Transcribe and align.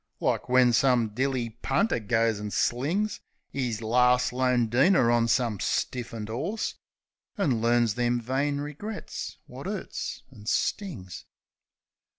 Like 0.19 0.49
when 0.49 0.73
some 0.73 1.09
dilly 1.09 1.51
punter 1.61 1.99
goes 1.99 2.39
an' 2.39 2.49
slings 2.49 3.19
'Is 3.53 3.83
larst, 3.83 4.33
lone 4.33 4.67
deener 4.67 5.13
on 5.13 5.27
some 5.27 5.59
stiffened 5.59 6.27
'orse, 6.27 6.73
An' 7.37 7.61
learns 7.61 7.93
them 7.93 8.19
vain 8.19 8.57
regrets 8.61 9.37
wot 9.45 9.67
'urts 9.67 10.23
an' 10.31 10.47
stings. 10.47 11.25